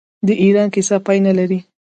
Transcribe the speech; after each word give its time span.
د 0.27 0.29
ایران 0.43 0.67
کیسه 0.73 0.97
پای 1.05 1.17
نلري. 1.27 1.59